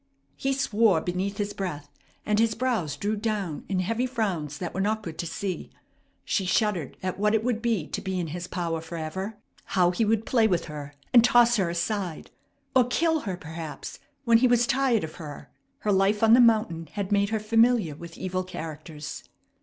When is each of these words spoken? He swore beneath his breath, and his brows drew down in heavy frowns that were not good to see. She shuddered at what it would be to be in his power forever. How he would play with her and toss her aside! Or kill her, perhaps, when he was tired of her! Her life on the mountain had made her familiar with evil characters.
He 0.35 0.51
swore 0.51 0.99
beneath 0.99 1.37
his 1.37 1.53
breath, 1.53 1.91
and 2.25 2.39
his 2.39 2.55
brows 2.55 2.97
drew 2.97 3.15
down 3.15 3.65
in 3.69 3.81
heavy 3.81 4.07
frowns 4.07 4.57
that 4.57 4.73
were 4.73 4.81
not 4.81 5.03
good 5.03 5.19
to 5.19 5.27
see. 5.27 5.69
She 6.25 6.43
shuddered 6.43 6.97
at 7.03 7.19
what 7.19 7.35
it 7.35 7.43
would 7.43 7.61
be 7.61 7.85
to 7.89 8.01
be 8.01 8.19
in 8.19 8.29
his 8.29 8.47
power 8.47 8.81
forever. 8.81 9.37
How 9.65 9.91
he 9.91 10.03
would 10.03 10.25
play 10.25 10.47
with 10.47 10.65
her 10.65 10.95
and 11.13 11.23
toss 11.23 11.57
her 11.57 11.69
aside! 11.69 12.31
Or 12.75 12.85
kill 12.85 13.19
her, 13.19 13.37
perhaps, 13.37 13.99
when 14.25 14.39
he 14.39 14.47
was 14.47 14.65
tired 14.65 15.03
of 15.03 15.17
her! 15.17 15.51
Her 15.81 15.91
life 15.91 16.23
on 16.23 16.33
the 16.33 16.41
mountain 16.41 16.87
had 16.93 17.11
made 17.11 17.29
her 17.29 17.39
familiar 17.39 17.93
with 17.95 18.17
evil 18.17 18.43
characters. 18.43 19.23